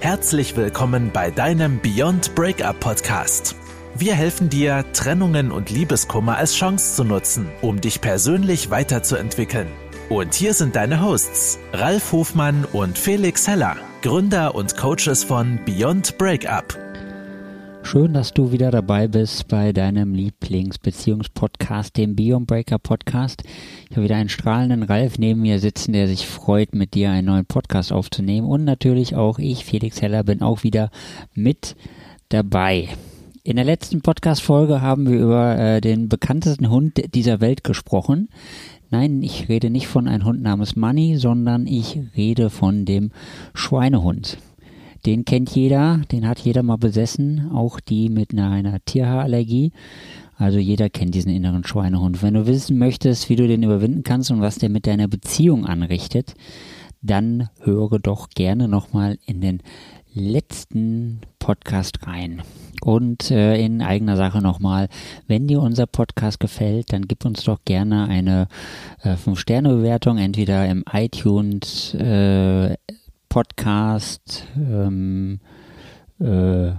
Herzlich 0.00 0.56
willkommen 0.56 1.10
bei 1.12 1.32
deinem 1.32 1.80
Beyond 1.80 2.36
Breakup 2.36 2.78
Podcast. 2.78 3.56
Wir 3.96 4.14
helfen 4.14 4.48
dir, 4.48 4.84
Trennungen 4.92 5.50
und 5.50 5.70
Liebeskummer 5.70 6.36
als 6.36 6.54
Chance 6.54 6.94
zu 6.94 7.02
nutzen, 7.02 7.48
um 7.62 7.80
dich 7.80 8.00
persönlich 8.00 8.70
weiterzuentwickeln. 8.70 9.66
Und 10.08 10.34
hier 10.34 10.54
sind 10.54 10.76
deine 10.76 11.02
Hosts, 11.02 11.58
Ralf 11.72 12.12
Hofmann 12.12 12.64
und 12.72 12.96
Felix 12.96 13.48
Heller, 13.48 13.76
Gründer 14.02 14.54
und 14.54 14.76
Coaches 14.76 15.24
von 15.24 15.58
Beyond 15.64 16.16
Breakup. 16.16 16.78
Schön, 17.90 18.12
dass 18.12 18.34
du 18.34 18.52
wieder 18.52 18.70
dabei 18.70 19.08
bist 19.08 19.48
bei 19.48 19.72
deinem 19.72 20.12
Lieblingsbeziehungspodcast, 20.12 21.96
dem 21.96 22.16
Beyond 22.16 22.46
Breaker 22.46 22.78
Podcast. 22.78 23.44
Ich 23.88 23.96
habe 23.96 24.04
wieder 24.04 24.16
einen 24.16 24.28
strahlenden 24.28 24.82
Ralf 24.82 25.16
neben 25.16 25.40
mir 25.40 25.58
sitzen, 25.58 25.94
der 25.94 26.06
sich 26.06 26.26
freut, 26.26 26.74
mit 26.74 26.92
dir 26.92 27.10
einen 27.10 27.28
neuen 27.28 27.46
Podcast 27.46 27.90
aufzunehmen. 27.90 28.46
Und 28.46 28.64
natürlich 28.64 29.16
auch 29.16 29.38
ich, 29.38 29.64
Felix 29.64 30.02
Heller, 30.02 30.22
bin 30.22 30.42
auch 30.42 30.64
wieder 30.64 30.90
mit 31.32 31.76
dabei. 32.28 32.90
In 33.42 33.56
der 33.56 33.64
letzten 33.64 34.02
Podcast-Folge 34.02 34.82
haben 34.82 35.08
wir 35.08 35.18
über 35.18 35.58
äh, 35.58 35.80
den 35.80 36.10
bekanntesten 36.10 36.68
Hund 36.68 37.14
dieser 37.14 37.40
Welt 37.40 37.64
gesprochen. 37.64 38.28
Nein, 38.90 39.22
ich 39.22 39.48
rede 39.48 39.70
nicht 39.70 39.86
von 39.86 40.08
einem 40.08 40.26
Hund 40.26 40.42
namens 40.42 40.76
Money, 40.76 41.16
sondern 41.16 41.66
ich 41.66 41.98
rede 42.14 42.50
von 42.50 42.84
dem 42.84 43.12
Schweinehund. 43.54 44.36
Den 45.06 45.24
kennt 45.24 45.50
jeder, 45.50 46.02
den 46.10 46.26
hat 46.26 46.38
jeder 46.40 46.62
mal 46.62 46.76
besessen, 46.76 47.50
auch 47.52 47.80
die 47.80 48.08
mit 48.08 48.32
einer, 48.32 48.50
einer 48.50 48.84
Tierhaarallergie. 48.84 49.72
Also 50.36 50.58
jeder 50.58 50.88
kennt 50.88 51.14
diesen 51.14 51.32
inneren 51.32 51.64
Schweinehund. 51.64 52.22
Wenn 52.22 52.34
du 52.34 52.46
wissen 52.46 52.78
möchtest, 52.78 53.28
wie 53.28 53.36
du 53.36 53.48
den 53.48 53.62
überwinden 53.62 54.04
kannst 54.04 54.30
und 54.30 54.40
was 54.40 54.56
der 54.56 54.68
mit 54.68 54.86
deiner 54.86 55.08
Beziehung 55.08 55.66
anrichtet, 55.66 56.34
dann 57.02 57.48
höre 57.60 57.98
doch 57.98 58.28
gerne 58.30 58.68
nochmal 58.68 59.18
in 59.26 59.40
den 59.40 59.62
letzten 60.14 61.20
Podcast 61.38 62.06
rein. 62.06 62.42
Und 62.80 63.30
äh, 63.30 63.60
in 63.60 63.82
eigener 63.82 64.16
Sache 64.16 64.40
nochmal, 64.40 64.88
wenn 65.26 65.48
dir 65.48 65.60
unser 65.60 65.86
Podcast 65.86 66.38
gefällt, 66.38 66.92
dann 66.92 67.08
gib 67.08 67.24
uns 67.24 67.44
doch 67.44 67.58
gerne 67.64 68.06
eine 68.08 68.46
äh, 69.02 69.14
5-Sterne-Bewertung, 69.14 70.18
entweder 70.18 70.68
im 70.68 70.84
iTunes, 70.92 71.94
äh, 71.94 72.76
Podcast 73.38 74.48
ähm, 74.56 75.38
äh, 76.18 76.72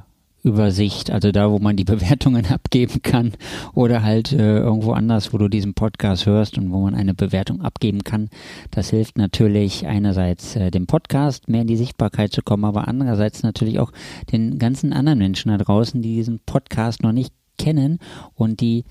Übersicht, 0.43 1.09
also 1.09 1.31
da, 1.31 1.49
wo 1.49 1.59
man 1.59 1.77
die 1.77 1.83
Bewertungen 1.85 2.47
abgeben 2.47 3.01
kann 3.01 3.31
oder 3.73 4.03
halt 4.03 4.33
äh, 4.33 4.57
irgendwo 4.57 4.91
anders, 4.91 5.31
wo 5.31 5.38
du 5.38 5.47
diesen 5.47 5.73
Podcast 5.73 6.25
hörst 6.25 6.57
und 6.57 6.73
wo 6.73 6.81
man 6.81 6.95
eine 6.95 7.13
Bewertung 7.13 7.61
abgeben 7.61 8.03
kann. 8.03 8.29
Das 8.71 8.89
hilft 8.89 9.17
natürlich 9.17 9.88
einerseits 9.88 10.57
äh, 10.57 10.69
dem 10.69 10.85
Podcast 10.85 11.47
mehr 11.47 11.61
in 11.61 11.67
die 11.67 11.77
Sichtbarkeit 11.77 12.33
zu 12.33 12.41
kommen, 12.41 12.66
aber 12.66 12.89
andererseits 12.89 13.41
natürlich 13.41 13.79
auch 13.79 13.94
den 14.33 14.59
ganzen 14.59 14.91
anderen 14.91 15.19
Menschen 15.19 15.51
da 15.51 15.57
draußen, 15.57 16.01
die 16.01 16.16
diesen 16.16 16.39
Podcast 16.45 17.03
noch 17.03 17.13
nicht 17.13 17.33
kennen 17.57 17.99
und 18.35 18.59
die 18.59 18.83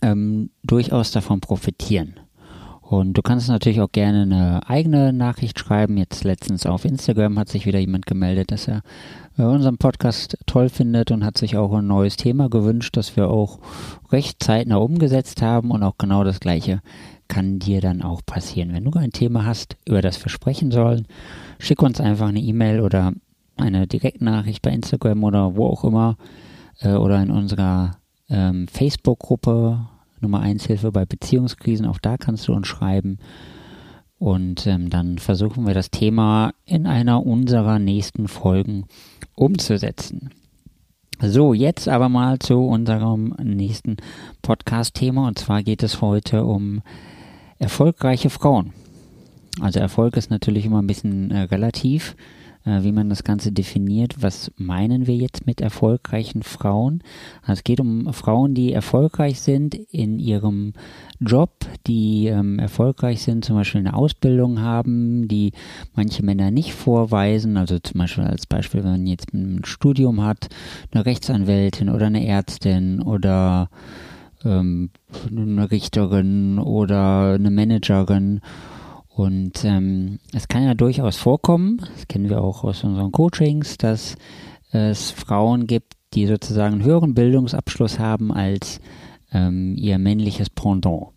ähm, 0.00 0.48
durchaus 0.62 1.10
davon 1.10 1.40
profitieren. 1.40 2.14
Und 2.98 3.14
du 3.14 3.22
kannst 3.22 3.48
natürlich 3.48 3.80
auch 3.80 3.90
gerne 3.92 4.22
eine 4.22 4.68
eigene 4.68 5.12
Nachricht 5.12 5.58
schreiben. 5.58 5.96
Jetzt 5.96 6.24
letztens 6.24 6.66
auf 6.66 6.84
Instagram 6.84 7.38
hat 7.38 7.48
sich 7.48 7.66
wieder 7.66 7.78
jemand 7.78 8.06
gemeldet, 8.06 8.50
dass 8.50 8.68
er 8.68 8.82
äh, 9.38 9.42
unseren 9.42 9.78
Podcast 9.78 10.38
toll 10.46 10.68
findet 10.68 11.10
und 11.10 11.24
hat 11.24 11.38
sich 11.38 11.56
auch 11.56 11.72
ein 11.72 11.86
neues 11.86 12.16
Thema 12.16 12.48
gewünscht, 12.48 12.96
das 12.96 13.16
wir 13.16 13.28
auch 13.28 13.58
recht 14.10 14.42
zeitnah 14.42 14.76
umgesetzt 14.76 15.42
haben. 15.42 15.70
Und 15.70 15.82
auch 15.82 15.98
genau 15.98 16.24
das 16.24 16.40
Gleiche 16.40 16.80
kann 17.28 17.58
dir 17.58 17.80
dann 17.80 18.02
auch 18.02 18.22
passieren. 18.24 18.72
Wenn 18.72 18.84
du 18.84 18.98
ein 18.98 19.10
Thema 19.10 19.44
hast, 19.44 19.76
über 19.86 20.00
das 20.00 20.22
wir 20.24 20.30
sprechen 20.30 20.70
sollen, 20.70 21.06
schick 21.58 21.82
uns 21.82 22.00
einfach 22.00 22.28
eine 22.28 22.40
E-Mail 22.40 22.80
oder 22.80 23.12
eine 23.56 23.86
Direktnachricht 23.86 24.62
bei 24.62 24.70
Instagram 24.70 25.24
oder 25.24 25.56
wo 25.56 25.66
auch 25.66 25.84
immer 25.84 26.16
äh, 26.80 26.94
oder 26.94 27.22
in 27.22 27.30
unserer 27.30 27.96
ähm, 28.28 28.68
Facebook-Gruppe 28.68 29.86
Nummer 30.24 30.40
1 30.40 30.66
Hilfe 30.66 30.90
bei 30.90 31.04
Beziehungskrisen. 31.04 31.86
Auch 31.86 31.98
da 31.98 32.16
kannst 32.16 32.48
du 32.48 32.52
uns 32.52 32.66
schreiben. 32.66 33.18
Und 34.18 34.66
ähm, 34.66 34.90
dann 34.90 35.18
versuchen 35.18 35.66
wir 35.66 35.74
das 35.74 35.90
Thema 35.90 36.52
in 36.64 36.86
einer 36.86 37.24
unserer 37.24 37.78
nächsten 37.78 38.26
Folgen 38.26 38.86
umzusetzen. 39.36 40.30
So, 41.20 41.54
jetzt 41.54 41.88
aber 41.88 42.08
mal 42.08 42.38
zu 42.38 42.58
unserem 42.66 43.34
nächsten 43.42 43.98
Podcast-Thema. 44.42 45.28
Und 45.28 45.38
zwar 45.38 45.62
geht 45.62 45.82
es 45.82 46.00
heute 46.00 46.44
um 46.44 46.82
erfolgreiche 47.58 48.30
Frauen. 48.30 48.72
Also 49.60 49.78
Erfolg 49.78 50.16
ist 50.16 50.30
natürlich 50.30 50.64
immer 50.64 50.82
ein 50.82 50.86
bisschen 50.86 51.30
äh, 51.30 51.42
relativ. 51.42 52.16
Äh, 52.64 52.82
wie 52.82 52.92
man 52.92 53.10
das 53.10 53.24
Ganze 53.24 53.52
definiert. 53.52 54.22
Was 54.22 54.50
meinen 54.56 55.06
wir 55.06 55.14
jetzt 55.14 55.46
mit 55.46 55.60
erfolgreichen 55.60 56.42
Frauen? 56.42 57.02
Also 57.42 57.60
es 57.60 57.64
geht 57.64 57.78
um 57.78 58.10
Frauen, 58.14 58.54
die 58.54 58.72
erfolgreich 58.72 59.40
sind 59.40 59.74
in 59.74 60.18
ihrem 60.18 60.72
Job, 61.20 61.50
die 61.86 62.26
ähm, 62.28 62.58
erfolgreich 62.58 63.22
sind, 63.22 63.44
zum 63.44 63.56
Beispiel 63.56 63.80
eine 63.80 63.94
Ausbildung 63.94 64.60
haben, 64.60 65.28
die 65.28 65.52
manche 65.94 66.24
Männer 66.24 66.50
nicht 66.50 66.72
vorweisen. 66.72 67.58
Also 67.58 67.78
zum 67.78 67.98
Beispiel 67.98 68.24
als 68.24 68.46
Beispiel, 68.46 68.82
wenn 68.82 68.92
man 68.92 69.06
jetzt 69.06 69.34
ein 69.34 69.60
Studium 69.64 70.24
hat, 70.24 70.48
eine 70.90 71.04
Rechtsanwältin 71.04 71.90
oder 71.90 72.06
eine 72.06 72.26
Ärztin 72.26 73.02
oder 73.02 73.68
ähm, 74.42 74.88
eine 75.30 75.70
Richterin 75.70 76.58
oder 76.58 77.34
eine 77.34 77.50
Managerin 77.50 78.40
und 79.14 79.64
ähm, 79.64 80.18
es 80.32 80.48
kann 80.48 80.64
ja 80.64 80.74
durchaus 80.74 81.16
vorkommen, 81.16 81.78
das 81.94 82.08
kennen 82.08 82.28
wir 82.28 82.42
auch 82.42 82.64
aus 82.64 82.82
unseren 82.82 83.12
Coachings, 83.12 83.78
dass 83.78 84.16
es 84.72 85.12
Frauen 85.12 85.68
gibt, 85.68 85.94
die 86.14 86.26
sozusagen 86.26 86.74
einen 86.74 86.84
höheren 86.84 87.14
Bildungsabschluss 87.14 88.00
haben 88.00 88.32
als 88.32 88.80
ähm, 89.32 89.76
ihr 89.76 89.98
männliches 89.98 90.50
Pendant. 90.50 91.08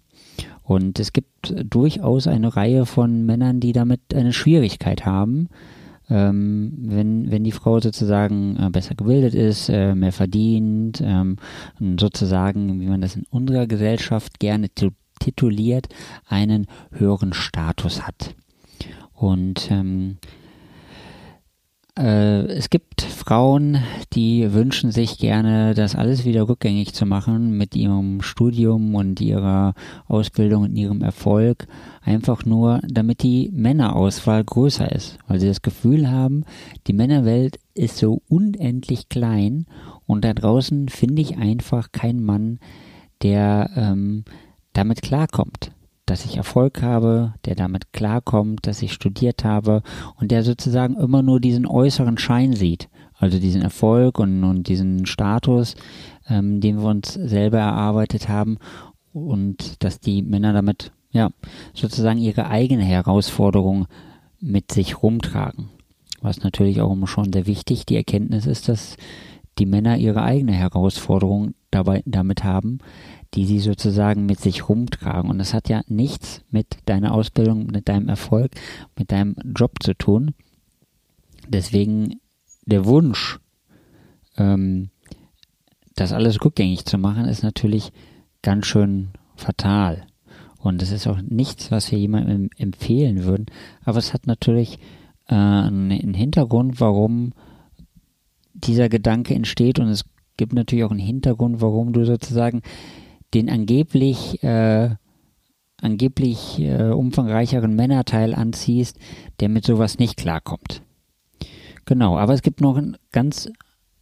Und 0.62 1.00
es 1.00 1.12
gibt 1.12 1.56
durchaus 1.63 2.28
eine 2.28 2.56
Reihe 2.56 2.85
von 2.85 3.25
Männern, 3.25 3.59
die 3.59 3.72
damit 3.72 4.14
eine 4.14 4.34
Schwierigkeit 4.34 5.08
haben, 5.08 5.50
ähm, 6.08 6.74
wenn, 6.78 7.31
wenn 7.31 7.44
die 7.44 7.52
Frau 7.52 7.79
sozusagen 7.79 8.58
äh, 8.58 8.69
besser 8.69 8.94
gebildet 8.94 9.34
ist, 9.34 9.69
äh, 9.69 9.96
mehr 9.96 10.12
verdient, 10.12 11.02
ähm, 11.03 11.38
sozusagen, 12.00 12.79
wie 12.79 12.88
man 12.88 13.02
das 13.02 13.16
in 13.16 13.25
unserer 13.31 13.66
Gesellschaft 13.66 14.40
gerne 14.40 14.69
tituliert 15.19 15.88
einen 16.28 16.67
höheren 16.91 17.33
Status 17.33 18.05
hat. 18.05 18.35
Und 19.13 19.72
ähm, 19.72 20.17
äh, 21.97 22.45
es 22.45 22.69
gibt 22.69 23.01
Frauen, 23.01 23.79
die 24.13 24.53
wünschen 24.53 24.91
sich 24.91 25.17
gerne, 25.17 25.73
das 25.73 25.95
alles 25.95 26.25
wieder 26.25 26.47
rückgängig 26.47 26.94
zu 26.94 27.05
machen 27.05 27.57
mit 27.57 27.75
ihrem 27.75 28.22
Studium 28.22 28.94
und 28.94 29.19
ihrer 29.19 29.73
Ausbildung 30.07 30.63
und 30.63 30.75
ihrem 30.75 31.01
Erfolg, 31.01 31.67
einfach 32.01 32.45
nur, 32.45 32.81
damit 32.88 33.23
die 33.23 33.49
Männerauswahl 33.51 34.44
größer 34.44 34.91
ist, 34.91 35.17
weil 35.28 35.39
sie 35.39 35.47
das 35.47 35.63
Gefühl 35.63 36.09
haben, 36.09 36.44
die 36.85 36.94
Männerwelt 36.94 37.57
ist 37.73 37.97
so 37.97 38.22
unendlich 38.29 39.09
klein 39.09 39.66
und 40.05 40.23
da 40.23 40.34
draußen 40.34 40.89
finde 40.89 41.22
ich 41.22 41.38
einfach 41.38 41.91
keinen 41.91 42.23
Mann, 42.23 42.59
der 43.23 43.72
ähm, 43.75 44.23
damit 44.77 45.01
klarkommt, 45.01 45.71
dass 46.05 46.23
ich 46.23 46.38
Erfolg 46.38 46.83
habe, 46.83 47.33
der 47.45 47.55
damit 47.55 47.93
klarkommt, 47.93 48.67
dass 48.67 48.83
ich 48.83 48.93
studiert 48.93 49.43
habe 49.43 49.81
und 50.19 50.29
der 50.29 50.43
sozusagen 50.43 50.95
immer 50.95 51.23
nur 51.23 51.39
diesen 51.39 51.65
äußeren 51.65 52.19
Schein 52.19 52.53
sieht, 52.53 52.87
also 53.17 53.39
diesen 53.39 53.63
Erfolg 53.63 54.19
und, 54.19 54.43
und 54.43 54.67
diesen 54.67 55.07
Status, 55.07 55.75
ähm, 56.29 56.61
den 56.61 56.79
wir 56.79 56.89
uns 56.89 57.13
selber 57.13 57.57
erarbeitet 57.57 58.29
haben 58.29 58.59
und 59.13 59.83
dass 59.83 59.99
die 59.99 60.21
Männer 60.21 60.53
damit 60.53 60.91
ja 61.09 61.31
sozusagen 61.73 62.19
ihre 62.19 62.47
eigene 62.47 62.83
Herausforderung 62.83 63.87
mit 64.39 64.71
sich 64.71 65.01
rumtragen. 65.01 65.69
Was 66.22 66.43
natürlich 66.43 66.81
auch 66.81 66.91
immer 66.93 67.07
schon 67.07 67.34
sehr 67.34 67.47
wichtig 67.47 67.87
die 67.87 67.96
Erkenntnis 67.96 68.46
ist, 68.46 68.69
dass 68.69 68.97
die 69.57 69.66
Männer 69.66 69.97
ihre 69.97 70.22
eigene 70.22 70.52
Herausforderung 70.52 71.55
dabei 71.72 72.03
damit 72.05 72.43
haben, 72.43 72.79
die 73.34 73.46
sie 73.46 73.59
sozusagen 73.59 74.26
mit 74.26 74.40
sich 74.40 74.70
rumtragen. 74.70 75.29
Und 75.29 75.38
das 75.40 75.53
hat 75.53 75.70
ja 75.70 75.82
nichts 75.88 76.41
mit 76.50 76.78
deiner 76.85 77.14
Ausbildung, 77.14 77.68
mit 77.68 77.90
deinem 77.90 78.09
Erfolg, 78.09 78.52
mit 78.97 79.12
deinem 79.12 79.35
Job 79.56 79.72
zu 79.82 79.94
tun. 79.94 80.34
Deswegen 81.47 82.20
der 82.66 82.85
Wunsch, 82.85 83.40
ähm, 84.38 84.90
das 85.96 86.14
alles 86.14 86.44
rückgängig 86.44 86.85
zu 86.85 86.97
machen, 86.97 87.26
ist 87.26 87.44
natürlich 87.44 87.91
ganz 88.41 88.66
schön 88.66 89.09
fatal. 89.35 90.06
Und 90.59 90.82
es 90.82 90.91
ist 90.91 91.08
auch 91.08 91.22
nichts, 91.22 91.72
was 91.72 91.91
wir 91.91 92.00
jemandem 92.00 92.50
empfehlen 92.58 93.24
würden. 93.24 93.46
Aber 93.84 93.97
es 93.97 94.14
hat 94.14 94.28
natürlich 94.28 94.79
äh, 95.28 95.35
einen 95.35 96.14
Hintergrund, 96.14 96.79
warum 96.82 97.34
dieser 98.53 98.90
Gedanke 98.90 99.34
entsteht. 99.34 99.79
Und 99.79 99.88
es 99.88 100.03
gibt 100.35 100.53
natürlich 100.53 100.84
auch 100.84 100.91
einen 100.91 101.00
Hintergrund, 101.00 101.62
warum 101.62 101.94
du 101.94 102.06
sozusagen 102.06 102.62
den 103.34 103.50
angeblich 103.50 104.41
äh, 104.44 104.90
angeblich 105.82 106.59
äh, 106.59 106.90
umfangreicheren 106.90 107.76
Männerteil 107.76 108.34
anziehst, 108.34 108.97
der 109.40 109.50
mit 109.50 109.66
sowas 109.66 110.00
nicht 110.00 110.18
klarkommt. 110.18 110.82
Genau, 111.85 112.18
aber 112.18 112.34
es 112.34 112.41
gibt 112.41 112.62
noch 112.62 112.82
ganz 113.12 113.50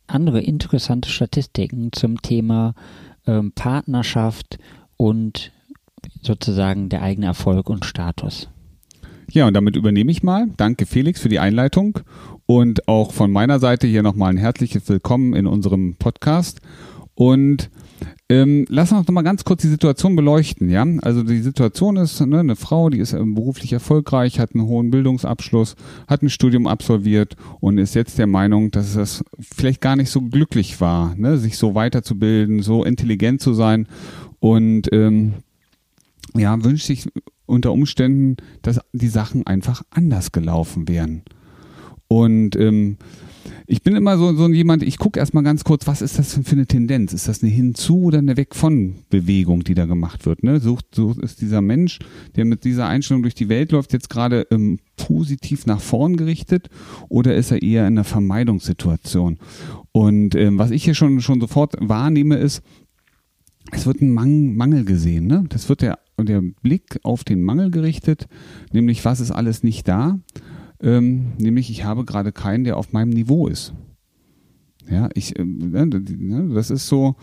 andere 0.08 0.42
interessante 0.42 1.10
Statistiken 1.10 1.92
zum 1.92 2.22
Thema 2.22 2.74
ähm, 3.28 3.52
Partnerschaft 3.54 4.58
und 4.98 5.52
sozusagen 6.22 6.90
der 6.90 7.02
eigene 7.02 7.28
Erfolg 7.28 7.70
und 7.70 7.86
Status. 7.86 8.50
Ja, 9.32 9.48
und 9.48 9.54
damit 9.54 9.76
übernehme 9.76 10.12
ich 10.12 10.24
mal. 10.24 10.48
Danke 10.56 10.86
Felix 10.86 11.20
für 11.20 11.30
die 11.30 11.40
Einleitung 11.40 12.00
und 12.46 12.88
auch 12.88 13.12
von 13.12 13.32
meiner 13.32 13.60
Seite 13.60 13.88
hier 13.88 14.04
nochmal 14.04 14.30
ein 14.32 14.38
herzliches 14.38 14.88
Willkommen 14.88 15.34
in 15.34 15.48
unserem 15.48 15.96
Podcast. 15.96 16.62
Und 17.16 17.70
ähm, 18.28 18.66
lass 18.70 18.92
uns 18.92 19.08
noch 19.08 19.14
mal 19.14 19.22
ganz 19.22 19.46
kurz 19.46 19.62
die 19.62 19.70
Situation 19.70 20.16
beleuchten, 20.16 20.70
ja. 20.70 20.86
Also 21.02 21.24
die 21.24 21.42
Situation 21.42 21.96
ist, 21.96 22.20
ne, 22.22 22.40
eine 22.40 22.56
Frau, 22.56 22.90
die 22.90 22.98
ist 22.98 23.14
ähm, 23.14 23.36
beruflich 23.36 23.72
erfolgreich, 23.72 24.40
hat 24.40 24.54
einen 24.54 24.66
hohen 24.66 24.90
Bildungsabschluss, 24.90 25.76
hat 26.08 26.24
ein 26.24 26.30
Studium 26.30 26.68
absolviert 26.68 27.36
und 27.62 27.78
ist 27.78 27.94
jetzt 27.94 28.18
der 28.18 28.28
Meinung, 28.28 28.72
dass 28.72 28.96
es 28.96 29.24
vielleicht 29.40 29.80
gar 29.80 29.96
nicht 29.96 30.10
so 30.10 30.22
glücklich 30.22 30.82
war, 30.82 31.16
ne, 31.16 31.38
sich 31.38 31.58
so 31.58 31.76
weiterzubilden, 31.76 32.62
so 32.64 32.84
intelligent 32.84 33.42
zu 33.42 33.54
sein 33.54 33.88
und 34.40 34.92
ähm, 34.92 35.36
ja, 36.36 36.62
wünscht 36.64 36.88
sich 36.88 37.08
unter 37.46 37.72
Umständen, 37.72 38.38
dass 38.62 38.80
die 38.92 39.08
Sachen 39.08 39.46
einfach 39.46 39.84
anders 39.92 40.32
gelaufen 40.32 40.88
wären. 40.88 41.22
Und 42.08 42.56
ähm, 42.56 42.98
ich 43.68 43.82
bin 43.82 43.96
immer 43.96 44.18
so, 44.18 44.34
so 44.36 44.48
jemand, 44.50 44.84
ich 44.84 44.98
gucke 44.98 45.20
erstmal 45.20 45.44
ganz 45.44 45.64
kurz, 45.64 45.88
was 45.88 46.02
ist 46.02 46.20
das 46.20 46.40
für 46.44 46.52
eine 46.52 46.68
Tendenz? 46.68 47.14
Ist 47.14 47.28
das 47.28 47.42
eine 47.42 47.52
Hinzu- 47.52 48.04
oder 48.04 48.20
eine 48.20 48.38
Weg-von-Bewegung, 48.38 49.64
die 49.64 49.74
da 49.74 49.86
gemacht 49.86 50.26
wird? 50.26 50.44
Ne? 50.44 50.60
So, 50.60 50.78
so 50.94 51.14
ist 51.14 51.42
dieser 51.42 51.62
Mensch, 51.62 52.00
der 52.36 52.46
mit 52.46 52.64
dieser 52.64 52.88
Einstellung 52.88 53.24
durch 53.24 53.36
die 53.36 53.50
Welt 53.50 53.72
läuft, 53.72 53.94
jetzt 53.94 54.10
gerade 54.10 54.48
ähm, 54.52 54.80
positiv 54.98 55.66
nach 55.66 55.82
vorn 55.82 56.18
gerichtet 56.18 56.70
oder 57.10 57.36
ist 57.36 57.52
er 57.52 57.62
eher 57.62 57.82
in 57.88 57.94
einer 57.94 58.04
Vermeidungssituation? 58.04 59.38
Und 59.92 60.36
ähm, 60.36 60.58
was 60.58 60.72
ich 60.72 60.84
hier 60.84 60.96
schon, 60.96 61.22
schon 61.22 61.42
sofort 61.42 61.76
wahrnehme, 61.80 62.36
ist, 62.38 62.62
es 63.72 63.86
wird 63.86 64.02
ein 64.02 64.14
Mangel 64.14 64.86
gesehen. 64.86 65.28
Ne? 65.28 65.46
Das 65.50 65.70
wird 65.70 65.82
der, 65.82 66.00
der 66.20 66.42
Blick 66.42 67.00
auf 67.04 67.24
den 67.24 67.44
Mangel 67.44 67.72
gerichtet, 67.72 68.28
nämlich 68.72 69.04
was 69.06 69.20
ist 69.20 69.32
alles 69.32 69.64
nicht 69.64 69.88
da 69.88 70.20
ähm, 70.82 71.34
nämlich 71.38 71.70
ich 71.70 71.84
habe 71.84 72.06
gerade 72.06 72.32
keinen, 72.32 72.64
der 72.64 72.78
auf 72.78 72.94
meinem 72.94 73.10
Niveau 73.10 73.48
ist. 73.48 73.74
Ja, 74.90 75.10
ich, 75.16 75.38
äh, 75.38 75.44
ne, 75.44 75.86
ne, 75.88 76.54
das 76.54 76.70
ist 76.70 76.88
so, 76.88 77.16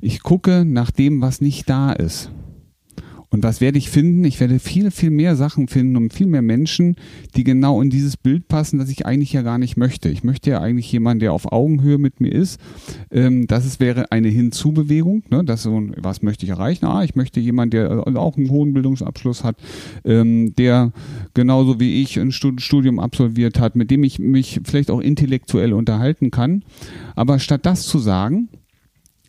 ich 0.00 0.22
gucke 0.22 0.64
nach 0.64 0.90
dem, 0.90 1.20
was 1.20 1.40
nicht 1.40 1.68
da 1.68 1.92
ist. 1.92 2.30
Und 3.30 3.44
was 3.44 3.60
werde 3.60 3.78
ich 3.78 3.90
finden? 3.90 4.24
Ich 4.24 4.40
werde 4.40 4.58
viel, 4.58 4.90
viel 4.90 5.10
mehr 5.10 5.36
Sachen 5.36 5.68
finden 5.68 5.96
und 5.96 6.12
viel 6.12 6.26
mehr 6.26 6.42
Menschen, 6.42 6.96
die 7.36 7.44
genau 7.44 7.80
in 7.80 7.88
dieses 7.88 8.16
Bild 8.16 8.48
passen, 8.48 8.78
das 8.78 8.90
ich 8.90 9.06
eigentlich 9.06 9.32
ja 9.32 9.42
gar 9.42 9.58
nicht 9.58 9.76
möchte. 9.76 10.08
Ich 10.08 10.24
möchte 10.24 10.50
ja 10.50 10.60
eigentlich 10.60 10.90
jemanden, 10.90 11.20
der 11.20 11.32
auf 11.32 11.52
Augenhöhe 11.52 11.98
mit 11.98 12.20
mir 12.20 12.32
ist. 12.32 12.60
Ähm, 13.12 13.46
das 13.46 13.78
wäre 13.78 14.10
eine 14.10 14.28
Hinzubewegung. 14.28 15.22
Ne? 15.30 15.44
Was 15.46 16.22
möchte 16.22 16.44
ich 16.44 16.50
erreichen? 16.50 16.86
Ah, 16.86 17.04
ich 17.04 17.14
möchte 17.14 17.38
jemanden, 17.38 17.70
der 17.70 18.06
auch 18.18 18.36
einen 18.36 18.50
hohen 18.50 18.74
Bildungsabschluss 18.74 19.44
hat, 19.44 19.56
ähm, 20.04 20.54
der 20.56 20.92
genauso 21.32 21.78
wie 21.78 22.02
ich 22.02 22.18
ein 22.18 22.32
Studium 22.32 22.98
absolviert 22.98 23.60
hat, 23.60 23.76
mit 23.76 23.92
dem 23.92 24.02
ich 24.02 24.18
mich 24.18 24.60
vielleicht 24.64 24.90
auch 24.90 25.00
intellektuell 25.00 25.72
unterhalten 25.72 26.32
kann. 26.32 26.64
Aber 27.14 27.38
statt 27.38 27.64
das 27.64 27.84
zu 27.86 28.00
sagen, 28.00 28.48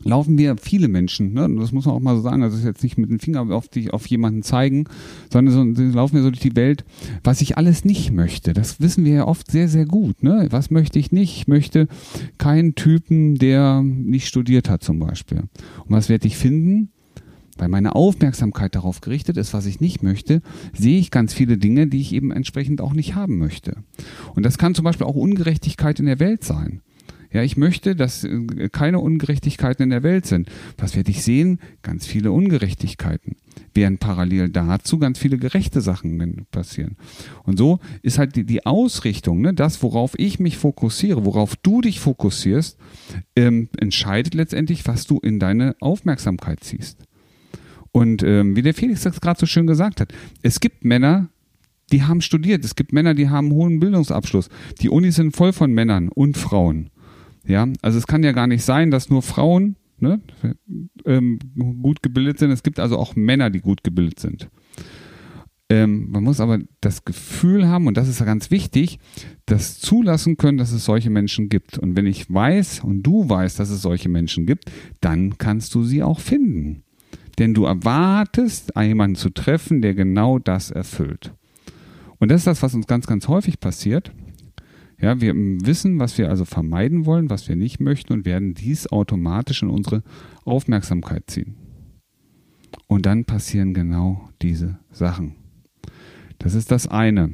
laufen 0.03 0.37
wir 0.37 0.57
viele 0.57 0.87
Menschen, 0.87 1.33
ne? 1.33 1.49
das 1.59 1.71
muss 1.71 1.85
man 1.85 1.95
auch 1.95 1.99
mal 1.99 2.15
so 2.15 2.21
sagen, 2.21 2.43
also 2.43 2.57
ist 2.57 2.65
jetzt 2.65 2.83
nicht 2.83 2.97
mit 2.97 3.09
dem 3.09 3.19
Finger 3.19 3.41
auf, 3.55 3.67
die, 3.67 3.91
auf 3.91 4.05
jemanden 4.07 4.43
zeigen, 4.43 4.85
sondern 5.31 5.75
so, 5.75 5.83
laufen 5.83 6.15
wir 6.15 6.23
so 6.23 6.29
durch 6.29 6.41
die 6.41 6.55
Welt, 6.55 6.85
was 7.23 7.41
ich 7.41 7.57
alles 7.57 7.85
nicht 7.85 8.11
möchte. 8.11 8.53
Das 8.53 8.81
wissen 8.81 9.05
wir 9.05 9.13
ja 9.13 9.27
oft 9.27 9.49
sehr, 9.49 9.67
sehr 9.67 9.85
gut. 9.85 10.23
Ne? 10.23 10.47
Was 10.49 10.71
möchte 10.71 10.99
ich 10.99 11.11
nicht? 11.11 11.37
Ich 11.37 11.47
möchte 11.47 11.87
keinen 12.37 12.75
Typen, 12.75 13.35
der 13.35 13.81
nicht 13.81 14.27
studiert 14.27 14.69
hat 14.69 14.83
zum 14.83 14.99
Beispiel. 14.99 15.39
Und 15.39 15.89
was 15.89 16.09
werde 16.09 16.27
ich 16.27 16.37
finden? 16.37 16.89
Weil 17.57 17.67
meine 17.67 17.95
Aufmerksamkeit 17.95 18.73
darauf 18.73 19.01
gerichtet 19.01 19.37
ist, 19.37 19.53
was 19.53 19.67
ich 19.67 19.79
nicht 19.81 20.01
möchte, 20.01 20.41
sehe 20.73 20.99
ich 20.99 21.11
ganz 21.11 21.33
viele 21.33 21.57
Dinge, 21.57 21.85
die 21.85 22.01
ich 22.01 22.13
eben 22.13 22.31
entsprechend 22.31 22.81
auch 22.81 22.93
nicht 22.93 23.13
haben 23.13 23.37
möchte. 23.37 23.77
Und 24.33 24.43
das 24.45 24.57
kann 24.57 24.73
zum 24.73 24.85
Beispiel 24.85 25.05
auch 25.05 25.15
Ungerechtigkeit 25.15 25.99
in 25.99 26.07
der 26.07 26.19
Welt 26.19 26.43
sein. 26.43 26.81
Ja, 27.33 27.43
ich 27.43 27.55
möchte, 27.55 27.95
dass 27.95 28.23
äh, 28.23 28.69
keine 28.71 28.99
Ungerechtigkeiten 28.99 29.83
in 29.83 29.89
der 29.89 30.03
Welt 30.03 30.25
sind. 30.25 30.49
Was 30.77 30.95
werde 30.95 31.11
ich 31.11 31.23
sehen? 31.23 31.59
Ganz 31.81 32.05
viele 32.05 32.31
Ungerechtigkeiten. 32.31 33.37
Während 33.73 33.99
parallel 33.99 34.49
dazu 34.49 34.99
ganz 34.99 35.17
viele 35.17 35.37
gerechte 35.37 35.79
Sachen 35.81 36.45
passieren. 36.51 36.97
Und 37.43 37.57
so 37.57 37.79
ist 38.01 38.17
halt 38.17 38.35
die, 38.35 38.65
Ausrichtung, 38.65 39.41
ne, 39.41 39.53
das, 39.53 39.81
worauf 39.81 40.13
ich 40.17 40.39
mich 40.39 40.57
fokussiere, 40.57 41.25
worauf 41.25 41.55
du 41.55 41.81
dich 41.81 41.99
fokussierst, 41.99 42.77
ähm, 43.35 43.69
entscheidet 43.77 44.33
letztendlich, 44.33 44.85
was 44.87 45.07
du 45.07 45.19
in 45.19 45.39
deine 45.39 45.75
Aufmerksamkeit 45.79 46.63
ziehst. 46.63 46.97
Und 47.93 48.23
ähm, 48.23 48.55
wie 48.55 48.61
der 48.61 48.73
Felix 48.73 49.01
das 49.01 49.19
gerade 49.19 49.39
so 49.39 49.45
schön 49.45 49.67
gesagt 49.67 50.01
hat, 50.01 50.13
es 50.41 50.59
gibt 50.59 50.85
Männer, 50.85 51.29
die 51.91 52.03
haben 52.03 52.21
studiert. 52.21 52.63
Es 52.63 52.75
gibt 52.75 52.93
Männer, 52.93 53.13
die 53.13 53.29
haben 53.29 53.47
einen 53.47 53.55
hohen 53.55 53.79
Bildungsabschluss. 53.79 54.49
Die 54.81 54.89
Unis 54.89 55.15
sind 55.15 55.35
voll 55.35 55.53
von 55.53 55.71
Männern 55.73 56.09
und 56.09 56.37
Frauen. 56.37 56.89
Ja, 57.45 57.67
also 57.81 57.97
es 57.97 58.07
kann 58.07 58.23
ja 58.23 58.31
gar 58.31 58.47
nicht 58.47 58.63
sein, 58.63 58.91
dass 58.91 59.09
nur 59.09 59.21
Frauen 59.21 59.75
ne, 59.99 60.21
ähm, 61.05 61.39
gut 61.81 62.03
gebildet 62.03 62.39
sind. 62.39 62.51
Es 62.51 62.63
gibt 62.63 62.79
also 62.79 62.97
auch 62.97 63.15
Männer, 63.15 63.49
die 63.49 63.61
gut 63.61 63.83
gebildet 63.83 64.19
sind. 64.19 64.49
Ähm, 65.69 66.09
man 66.09 66.25
muss 66.25 66.41
aber 66.41 66.59
das 66.81 67.05
Gefühl 67.05 67.67
haben, 67.67 67.87
und 67.87 67.95
das 67.95 68.09
ist 68.09 68.19
ja 68.19 68.25
ganz 68.25 68.51
wichtig, 68.51 68.99
das 69.45 69.79
zulassen 69.79 70.35
können, 70.35 70.57
dass 70.57 70.73
es 70.73 70.83
solche 70.83 71.09
Menschen 71.09 71.47
gibt. 71.47 71.77
Und 71.77 71.95
wenn 71.95 72.07
ich 72.07 72.31
weiß 72.31 72.81
und 72.81 73.03
du 73.03 73.29
weißt, 73.29 73.57
dass 73.57 73.69
es 73.69 73.81
solche 73.81 74.09
Menschen 74.09 74.45
gibt, 74.45 74.69
dann 74.99 75.37
kannst 75.37 75.73
du 75.73 75.83
sie 75.83 76.03
auch 76.03 76.19
finden. 76.19 76.83
Denn 77.39 77.53
du 77.53 77.63
erwartest, 77.63 78.73
jemanden 78.77 79.15
zu 79.15 79.29
treffen, 79.29 79.81
der 79.81 79.93
genau 79.93 80.39
das 80.39 80.71
erfüllt. 80.71 81.33
Und 82.19 82.29
das 82.29 82.41
ist 82.41 82.47
das, 82.47 82.61
was 82.61 82.75
uns 82.75 82.85
ganz, 82.85 83.07
ganz 83.07 83.29
häufig 83.29 83.59
passiert. 83.61 84.11
Ja, 85.01 85.19
wir 85.19 85.33
wissen, 85.35 85.99
was 85.99 86.17
wir 86.17 86.29
also 86.29 86.45
vermeiden 86.45 87.05
wollen, 87.05 87.29
was 87.29 87.49
wir 87.49 87.55
nicht 87.55 87.79
möchten 87.79 88.13
und 88.13 88.25
werden 88.25 88.53
dies 88.53 88.87
automatisch 88.87 89.63
in 89.63 89.69
unsere 89.69 90.03
Aufmerksamkeit 90.45 91.23
ziehen. 91.27 91.55
Und 92.87 93.05
dann 93.05 93.25
passieren 93.25 93.73
genau 93.73 94.29
diese 94.41 94.77
Sachen. 94.91 95.35
Das 96.37 96.53
ist 96.53 96.71
das 96.71 96.87
eine. 96.87 97.31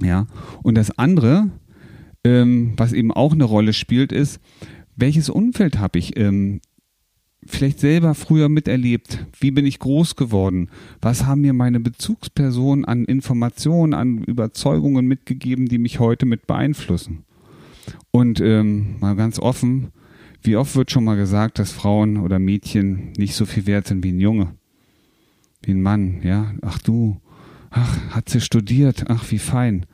Ja, 0.00 0.26
und 0.62 0.76
das 0.76 0.98
andere, 0.98 1.50
ähm, 2.24 2.72
was 2.76 2.92
eben 2.92 3.12
auch 3.12 3.32
eine 3.32 3.44
Rolle 3.44 3.72
spielt, 3.72 4.10
ist, 4.10 4.40
welches 4.96 5.28
Umfeld 5.28 5.78
habe 5.78 5.98
ich? 5.98 6.16
Ähm, 6.18 6.60
vielleicht 7.46 7.80
selber 7.80 8.14
früher 8.14 8.48
miterlebt? 8.48 9.26
Wie 9.38 9.50
bin 9.50 9.66
ich 9.66 9.78
groß 9.78 10.16
geworden? 10.16 10.68
Was 11.00 11.24
haben 11.24 11.42
mir 11.42 11.52
meine 11.52 11.80
Bezugspersonen 11.80 12.84
an 12.84 13.04
Informationen, 13.04 13.94
an 13.94 14.24
Überzeugungen 14.24 15.06
mitgegeben, 15.06 15.66
die 15.66 15.78
mich 15.78 16.00
heute 16.00 16.26
mit 16.26 16.46
beeinflussen? 16.46 17.24
Und 18.10 18.40
ähm, 18.40 18.96
mal 19.00 19.16
ganz 19.16 19.38
offen, 19.38 19.88
wie 20.42 20.56
oft 20.56 20.76
wird 20.76 20.90
schon 20.90 21.04
mal 21.04 21.16
gesagt, 21.16 21.58
dass 21.58 21.72
Frauen 21.72 22.18
oder 22.18 22.38
Mädchen 22.38 23.12
nicht 23.16 23.34
so 23.34 23.46
viel 23.46 23.66
wert 23.66 23.86
sind 23.86 24.04
wie 24.04 24.12
ein 24.12 24.20
Junge, 24.20 24.54
wie 25.62 25.72
ein 25.72 25.82
Mann, 25.82 26.20
ja? 26.22 26.52
Ach 26.62 26.78
du, 26.78 27.20
ach, 27.70 27.98
hat 28.10 28.28
sie 28.28 28.40
studiert, 28.40 29.04
ach, 29.08 29.30
wie 29.30 29.38
fein. 29.38 29.86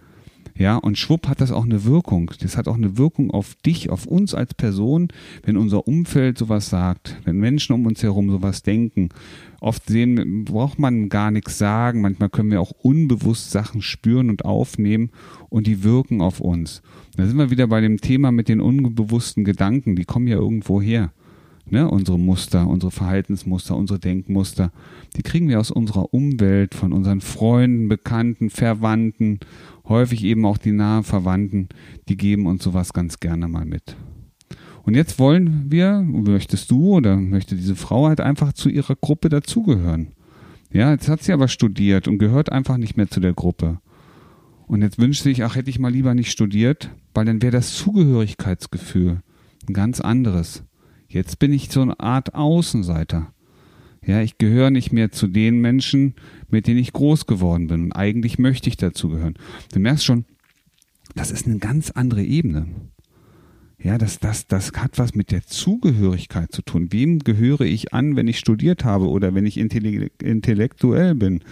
Ja, 0.56 0.76
und 0.76 0.98
schwupp 0.98 1.28
hat 1.28 1.40
das 1.40 1.52
auch 1.52 1.64
eine 1.64 1.84
Wirkung. 1.84 2.30
Das 2.40 2.56
hat 2.56 2.68
auch 2.68 2.76
eine 2.76 2.98
Wirkung 2.98 3.30
auf 3.30 3.54
dich, 3.66 3.90
auf 3.90 4.06
uns 4.06 4.34
als 4.34 4.54
Person, 4.54 5.08
wenn 5.44 5.56
unser 5.56 5.86
Umfeld 5.86 6.38
sowas 6.38 6.68
sagt, 6.68 7.16
wenn 7.24 7.38
Menschen 7.38 7.74
um 7.74 7.86
uns 7.86 8.02
herum 8.02 8.30
sowas 8.30 8.62
denken. 8.62 9.10
Oft 9.60 9.86
sehen, 9.86 10.44
braucht 10.44 10.78
man 10.78 11.08
gar 11.08 11.30
nichts 11.30 11.58
sagen. 11.58 12.00
Manchmal 12.00 12.30
können 12.30 12.50
wir 12.50 12.60
auch 12.60 12.72
unbewusst 12.82 13.50
Sachen 13.50 13.82
spüren 13.82 14.30
und 14.30 14.44
aufnehmen 14.44 15.10
und 15.48 15.66
die 15.66 15.84
wirken 15.84 16.20
auf 16.22 16.40
uns. 16.40 16.82
Da 17.16 17.26
sind 17.26 17.36
wir 17.36 17.50
wieder 17.50 17.66
bei 17.66 17.80
dem 17.80 18.00
Thema 18.00 18.32
mit 18.32 18.48
den 18.48 18.60
unbewussten 18.60 19.44
Gedanken. 19.44 19.96
Die 19.96 20.04
kommen 20.04 20.26
ja 20.26 20.36
irgendwo 20.36 20.80
her. 20.80 21.12
Ne, 21.72 21.88
unsere 21.88 22.18
Muster, 22.18 22.66
unsere 22.66 22.90
Verhaltensmuster, 22.90 23.76
unsere 23.76 24.00
Denkmuster, 24.00 24.72
die 25.16 25.22
kriegen 25.22 25.48
wir 25.48 25.60
aus 25.60 25.70
unserer 25.70 26.12
Umwelt, 26.12 26.74
von 26.74 26.92
unseren 26.92 27.20
Freunden, 27.20 27.88
Bekannten, 27.88 28.50
Verwandten 28.50 29.38
häufig 29.88 30.24
eben 30.24 30.44
auch 30.46 30.58
die 30.58 30.72
nahen 30.72 31.04
Verwandten, 31.04 31.68
die 32.08 32.16
geben 32.16 32.46
uns 32.46 32.64
sowas 32.64 32.92
ganz 32.92 33.20
gerne 33.20 33.46
mal 33.46 33.64
mit. 33.64 33.96
Und 34.82 34.94
jetzt 34.94 35.20
wollen 35.20 35.66
wir, 35.68 36.00
möchtest 36.00 36.72
du 36.72 36.96
oder 36.96 37.16
möchte 37.16 37.54
diese 37.54 37.76
Frau 37.76 38.08
halt 38.08 38.20
einfach 38.20 38.52
zu 38.52 38.68
ihrer 38.68 38.96
Gruppe 38.96 39.28
dazugehören. 39.28 40.08
Ja, 40.72 40.90
jetzt 40.90 41.08
hat 41.08 41.22
sie 41.22 41.32
aber 41.32 41.46
studiert 41.48 42.08
und 42.08 42.18
gehört 42.18 42.50
einfach 42.50 42.78
nicht 42.78 42.96
mehr 42.96 43.08
zu 43.08 43.20
der 43.20 43.32
Gruppe. 43.32 43.80
Und 44.66 44.82
jetzt 44.82 44.98
wünscht 44.98 45.22
sie 45.22 45.30
sich, 45.30 45.44
ach, 45.44 45.56
hätte 45.56 45.70
ich 45.70 45.78
mal 45.78 45.92
lieber 45.92 46.14
nicht 46.14 46.30
studiert, 46.30 46.90
weil 47.14 47.26
dann 47.26 47.42
wäre 47.42 47.52
das 47.52 47.76
Zugehörigkeitsgefühl 47.76 49.20
ein 49.68 49.74
ganz 49.74 50.00
anderes. 50.00 50.64
Jetzt 51.10 51.40
bin 51.40 51.52
ich 51.52 51.70
so 51.70 51.82
eine 51.82 51.98
Art 51.98 52.34
Außenseiter. 52.36 53.32
Ja, 54.06 54.22
ich 54.22 54.38
gehöre 54.38 54.70
nicht 54.70 54.92
mehr 54.92 55.10
zu 55.10 55.26
den 55.26 55.60
Menschen, 55.60 56.14
mit 56.48 56.68
denen 56.68 56.78
ich 56.78 56.92
groß 56.92 57.26
geworden 57.26 57.66
bin. 57.66 57.84
Und 57.84 57.92
eigentlich 57.92 58.38
möchte 58.38 58.68
ich 58.68 58.76
dazugehören. 58.76 59.34
Du 59.72 59.80
merkst 59.80 60.04
schon, 60.04 60.24
das 61.16 61.32
ist 61.32 61.46
eine 61.46 61.58
ganz 61.58 61.90
andere 61.90 62.22
Ebene. 62.22 62.66
Ja, 63.82 63.98
das, 63.98 64.20
das, 64.20 64.46
das 64.46 64.72
hat 64.76 64.98
was 64.98 65.14
mit 65.14 65.32
der 65.32 65.44
Zugehörigkeit 65.44 66.52
zu 66.52 66.62
tun. 66.62 66.92
Wem 66.92 67.18
gehöre 67.18 67.62
ich 67.62 67.92
an, 67.92 68.14
wenn 68.14 68.28
ich 68.28 68.38
studiert 68.38 68.84
habe 68.84 69.08
oder 69.08 69.34
wenn 69.34 69.46
ich 69.46 69.58
intellektuell 69.58 71.14
bin? 71.16 71.42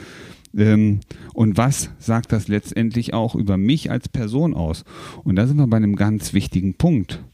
Ähm, 0.56 1.00
und 1.34 1.56
was 1.56 1.90
sagt 1.98 2.30
das 2.30 2.46
letztendlich 2.46 3.12
auch 3.12 3.34
über 3.34 3.56
mich 3.56 3.90
als 3.90 4.08
Person 4.08 4.54
aus? 4.54 4.84
Und 5.24 5.34
da 5.34 5.48
sind 5.48 5.56
wir 5.56 5.66
bei 5.66 5.78
einem 5.78 5.96
ganz 5.96 6.32
wichtigen 6.32 6.74
Punkt. 6.74 7.24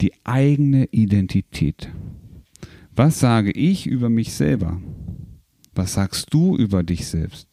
Die 0.00 0.12
eigene 0.24 0.86
Identität. 0.86 1.90
Was 2.94 3.20
sage 3.20 3.50
ich 3.50 3.86
über 3.86 4.08
mich 4.08 4.32
selber? 4.32 4.80
Was 5.74 5.94
sagst 5.94 6.32
du 6.32 6.56
über 6.56 6.82
dich 6.82 7.06
selbst? 7.06 7.48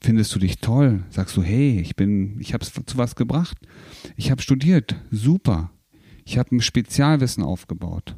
Findest 0.00 0.34
du 0.34 0.38
dich 0.38 0.58
toll? 0.58 1.04
Sagst 1.10 1.36
du, 1.36 1.42
hey, 1.42 1.78
ich 1.80 1.94
bin, 1.94 2.40
ich 2.40 2.54
habe 2.54 2.64
zu 2.64 2.96
was 2.96 3.14
gebracht. 3.14 3.58
Ich 4.16 4.30
habe 4.30 4.42
studiert, 4.42 4.96
super. 5.10 5.70
Ich 6.24 6.38
habe 6.38 6.56
ein 6.56 6.60
Spezialwissen 6.60 7.42
aufgebaut. 7.42 8.16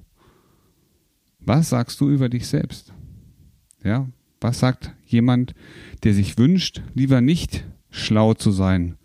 Was 1.40 1.70
sagst 1.70 2.00
du 2.00 2.08
über 2.08 2.28
dich 2.28 2.46
selbst? 2.46 2.92
Ja, 3.84 4.08
was 4.40 4.60
sagt 4.60 4.94
jemand, 5.06 5.54
der 6.04 6.14
sich 6.14 6.38
wünscht, 6.38 6.82
lieber 6.94 7.20
nicht 7.20 7.66
schlau 7.90 8.34
zu 8.34 8.50
sein, 8.50 8.96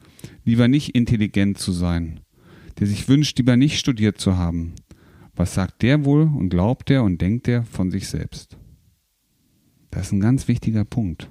lieber 0.45 0.67
nicht 0.67 0.95
intelligent 0.95 1.57
zu 1.57 1.71
sein, 1.71 2.21
der 2.79 2.87
sich 2.87 3.07
wünscht, 3.07 3.37
lieber 3.37 3.57
nicht 3.57 3.79
studiert 3.79 4.19
zu 4.19 4.37
haben? 4.37 4.73
Was 5.35 5.53
sagt 5.53 5.81
der 5.81 6.05
wohl 6.05 6.23
und 6.23 6.49
glaubt 6.49 6.89
er 6.89 7.03
und 7.03 7.21
denkt 7.21 7.47
er 7.47 7.63
von 7.63 7.91
sich 7.91 8.07
selbst? 8.07 8.57
Das 9.91 10.07
ist 10.07 10.11
ein 10.11 10.19
ganz 10.19 10.47
wichtiger 10.47 10.83
Punkt. 10.85 11.29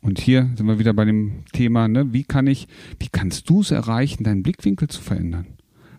Und 0.00 0.20
hier 0.20 0.50
sind 0.56 0.66
wir 0.66 0.78
wieder 0.78 0.92
bei 0.92 1.06
dem 1.06 1.44
Thema, 1.52 1.88
ne? 1.88 2.12
wie 2.12 2.24
kann 2.24 2.46
ich, 2.46 2.68
wie 2.98 3.08
kannst 3.10 3.48
du 3.48 3.60
es 3.60 3.70
erreichen, 3.70 4.24
deinen 4.24 4.42
Blickwinkel 4.42 4.88
zu 4.88 5.00
verändern? 5.00 5.46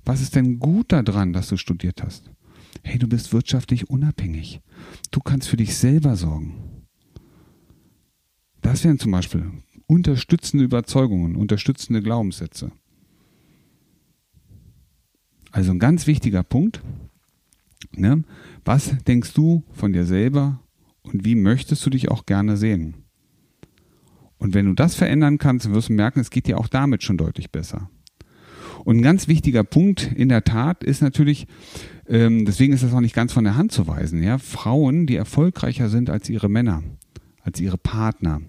Was 0.03 0.21
ist 0.21 0.35
denn 0.35 0.59
gut 0.59 0.91
daran, 0.91 1.33
dass 1.33 1.47
du 1.47 1.57
studiert 1.57 2.03
hast? 2.03 2.29
Hey, 2.83 2.99
du 2.99 3.07
bist 3.07 3.33
wirtschaftlich 3.33 3.89
unabhängig. 3.89 4.61
Du 5.09 5.19
kannst 5.19 5.47
für 5.47 5.57
dich 5.57 5.75
selber 5.75 6.15
sorgen. 6.15 6.53
Das 8.61 8.83
wären 8.83 8.99
zum 8.99 9.11
Beispiel 9.11 9.51
unterstützende 9.87 10.65
Überzeugungen, 10.65 11.35
unterstützende 11.35 12.01
Glaubenssätze. 12.01 12.71
Also 15.51 15.71
ein 15.71 15.79
ganz 15.79 16.07
wichtiger 16.07 16.43
Punkt. 16.43 16.81
Ne? 17.95 18.23
Was 18.65 18.95
denkst 19.05 19.33
du 19.33 19.63
von 19.71 19.93
dir 19.93 20.05
selber 20.05 20.59
und 21.01 21.23
wie 21.23 21.35
möchtest 21.35 21.85
du 21.85 21.89
dich 21.89 22.09
auch 22.09 22.25
gerne 22.25 22.57
sehen? 22.57 23.05
Und 24.37 24.53
wenn 24.53 24.65
du 24.65 24.73
das 24.73 24.95
verändern 24.95 25.37
kannst, 25.37 25.71
wirst 25.71 25.89
du 25.89 25.93
merken, 25.93 26.19
es 26.19 26.29
geht 26.29 26.47
dir 26.47 26.57
auch 26.57 26.67
damit 26.67 27.03
schon 27.03 27.17
deutlich 27.17 27.51
besser. 27.51 27.89
Und 28.83 28.97
ein 28.97 29.01
ganz 29.01 29.27
wichtiger 29.27 29.63
Punkt 29.63 30.11
in 30.15 30.29
der 30.29 30.43
Tat 30.43 30.83
ist 30.83 31.01
natürlich, 31.01 31.47
ähm, 32.07 32.45
deswegen 32.45 32.73
ist 32.73 32.83
das 32.83 32.93
auch 32.93 32.99
nicht 32.99 33.15
ganz 33.15 33.33
von 33.33 33.43
der 33.43 33.55
Hand 33.55 33.71
zu 33.71 33.87
weisen, 33.87 34.21
ja, 34.21 34.37
Frauen, 34.37 35.07
die 35.07 35.15
erfolgreicher 35.15 35.89
sind 35.89 36.09
als 36.09 36.29
ihre 36.29 36.49
Männer, 36.49 36.83
als 37.41 37.59
ihre 37.59 37.77
Partner. 37.77 38.41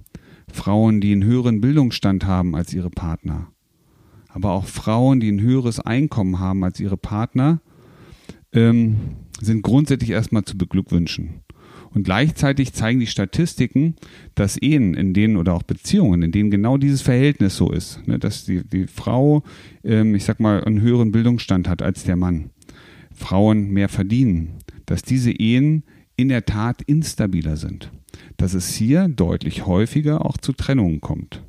Frauen, 0.57 1.01
die 1.01 1.13
einen 1.13 1.25
höheren 1.25 1.61
Bildungsstand 1.61 2.27
haben 2.27 2.57
als 2.57 2.75
ihre 2.75 2.91
Partner. 2.91 3.49
Aber 4.29 4.51
auch 4.53 4.67
Frauen, 4.67 5.21
die 5.21 5.31
ein 5.31 5.41
höheres 5.41 5.81
Einkommen 5.81 6.41
haben 6.41 6.65
als 6.65 6.81
ihre 6.81 6.97
Partner, 6.97 7.61
ähm, 8.53 8.97
sind 9.41 9.63
grundsätzlich 9.63 10.11
erstmal 10.11 10.45
zu 10.45 10.59
beglückwünschen. 10.59 11.43
Und 11.91 12.03
gleichzeitig 12.03 12.73
zeigen 12.73 13.01
die 13.01 13.07
Statistiken, 13.07 13.97
dass 14.35 14.57
Ehen, 14.59 14.95
in 14.95 15.15
denen 15.15 15.37
oder 15.37 15.55
auch 15.55 15.63
Beziehungen, 15.63 16.23
in 16.23 16.33
denen 16.33 16.51
genau 16.51 16.77
dieses 16.77 17.01
Verhältnis 17.01 17.57
so 17.57 17.71
ist, 17.71 18.07
ne, 18.07 18.19
dass 18.19 18.45
die, 18.45 18.69
die 18.69 18.87
Frau, 18.87 19.43
ähm, 19.85 20.15
ich 20.15 20.25
sag 20.25 20.41
mal, 20.41 20.63
einen 20.65 20.81
höheren 20.81 21.13
Bildungsstand 21.13 21.69
hat 21.69 21.81
als 21.83 22.05
der 22.05 22.17
Mann, 22.17 22.51
Frauen 23.15 23.71
mehr 23.71 23.89
verdienen, 23.89 24.59
dass 24.85 25.03
diese 25.03 25.31
Ehen 25.31 25.85
in 26.17 26.29
der 26.29 26.45
Tat 26.45 26.83
instabiler 26.83 27.57
sind, 27.57 27.91
dass 28.37 28.55
es 28.55 28.75
hier 28.75 29.09
deutlich 29.09 29.67
häufiger 29.67 30.25
auch 30.25 30.37
zu 30.37 30.53
Trennungen 30.53 31.01
kommt. 31.01 31.43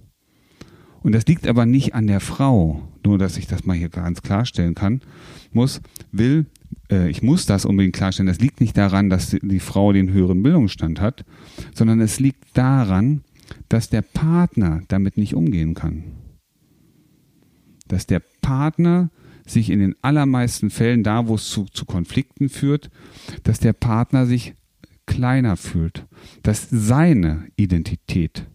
Und 1.01 1.13
das 1.13 1.25
liegt 1.25 1.47
aber 1.47 1.65
nicht 1.65 1.95
an 1.95 2.07
der 2.07 2.19
Frau, 2.19 2.81
nur 3.05 3.17
dass 3.17 3.37
ich 3.37 3.47
das 3.47 3.65
mal 3.65 3.77
hier 3.77 3.89
ganz 3.89 4.21
klarstellen 4.21 4.75
kann, 4.75 5.01
muss, 5.51 5.81
will 6.11 6.47
äh, 6.91 7.09
ich 7.09 7.21
muss 7.21 7.45
das 7.45 7.65
unbedingt 7.65 7.95
klarstellen, 7.95 8.27
das 8.27 8.39
liegt 8.39 8.61
nicht 8.61 8.77
daran, 8.77 9.09
dass 9.09 9.35
die 9.41 9.59
Frau 9.59 9.93
den 9.93 10.11
höheren 10.11 10.43
Bildungsstand 10.43 10.99
hat, 10.99 11.25
sondern 11.73 12.01
es 12.01 12.19
liegt 12.19 12.43
daran, 12.53 13.21
dass 13.69 13.89
der 13.89 14.01
Partner 14.01 14.81
damit 14.87 15.17
nicht 15.17 15.35
umgehen 15.35 15.73
kann. 15.73 16.03
Dass 17.87 18.05
der 18.05 18.21
Partner 18.41 19.09
sich 19.45 19.69
in 19.69 19.79
den 19.79 19.95
allermeisten 20.01 20.69
Fällen, 20.69 21.03
da 21.03 21.27
wo 21.27 21.35
es 21.35 21.49
zu, 21.49 21.65
zu 21.65 21.85
Konflikten 21.85 22.49
führt, 22.49 22.89
dass 23.43 23.59
der 23.59 23.73
Partner 23.73 24.25
sich 24.25 24.53
kleiner 25.07 25.57
fühlt, 25.57 26.05
dass 26.43 26.67
seine 26.69 27.47
Identität 27.55 28.45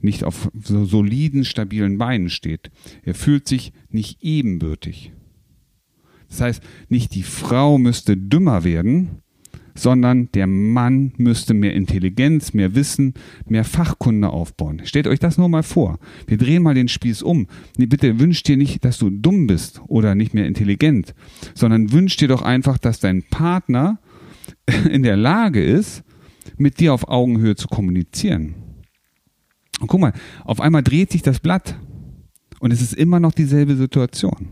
nicht 0.00 0.24
auf 0.24 0.50
so 0.60 0.84
soliden, 0.84 1.44
stabilen 1.44 1.98
Beinen 1.98 2.30
steht. 2.30 2.70
Er 3.02 3.14
fühlt 3.14 3.46
sich 3.46 3.72
nicht 3.90 4.22
ebenbürtig. 4.22 5.12
Das 6.28 6.40
heißt, 6.40 6.62
nicht 6.88 7.14
die 7.14 7.22
Frau 7.22 7.78
müsste 7.78 8.16
dümmer 8.16 8.64
werden, 8.64 9.22
sondern 9.78 10.30
der 10.32 10.46
Mann 10.46 11.12
müsste 11.16 11.54
mehr 11.54 11.74
Intelligenz, 11.74 12.52
mehr 12.52 12.74
Wissen, 12.74 13.14
mehr 13.46 13.64
Fachkunde 13.64 14.28
aufbauen. 14.30 14.82
Stellt 14.84 15.06
euch 15.06 15.20
das 15.20 15.38
nur 15.38 15.48
mal 15.48 15.62
vor. 15.62 15.98
Wir 16.26 16.36
drehen 16.36 16.62
mal 16.62 16.74
den 16.74 16.88
Spieß 16.88 17.22
um. 17.22 17.46
Nee, 17.76 17.86
bitte 17.86 18.18
wünscht 18.18 18.48
dir 18.48 18.56
nicht, 18.56 18.84
dass 18.84 18.98
du 18.98 19.10
dumm 19.10 19.46
bist 19.46 19.80
oder 19.86 20.14
nicht 20.14 20.34
mehr 20.34 20.46
intelligent, 20.46 21.14
sondern 21.54 21.92
wünscht 21.92 22.20
dir 22.20 22.28
doch 22.28 22.42
einfach, 22.42 22.78
dass 22.78 23.00
dein 23.00 23.22
Partner 23.22 24.00
in 24.90 25.02
der 25.02 25.16
Lage 25.16 25.62
ist, 25.62 26.02
mit 26.56 26.80
dir 26.80 26.94
auf 26.94 27.08
Augenhöhe 27.08 27.56
zu 27.56 27.68
kommunizieren. 27.68 28.54
Und 29.80 29.86
guck 29.86 30.00
mal, 30.00 30.12
auf 30.44 30.60
einmal 30.60 30.82
dreht 30.82 31.12
sich 31.12 31.22
das 31.22 31.40
Blatt 31.40 31.76
und 32.60 32.72
es 32.72 32.82
ist 32.82 32.94
immer 32.94 33.20
noch 33.20 33.32
dieselbe 33.32 33.76
Situation. 33.76 34.48